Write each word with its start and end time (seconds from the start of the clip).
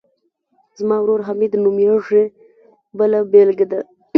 زما 0.77 0.97
ورور 1.01 1.21
حمید 1.27 1.53
نومیږي 1.63 2.23
بله 2.97 3.17
بېلګه 3.31 3.65
ده. 3.71 3.79